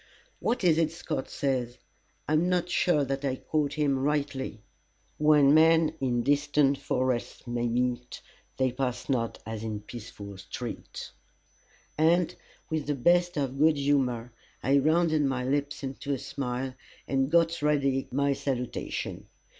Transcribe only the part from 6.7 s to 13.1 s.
forests meet, They pass not as in peaceful street." And, with the